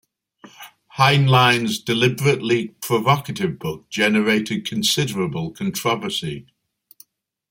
Heinlein's 0.97 1.77
deliberately 1.83 2.69
provocative 2.81 3.59
book 3.59 3.87
generated 3.91 4.65
considerable 4.67 5.51
controversy. 5.51 6.47